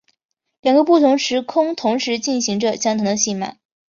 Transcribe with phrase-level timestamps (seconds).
[0.61, 3.57] 两个不同的时空同时进行着相同的戏码。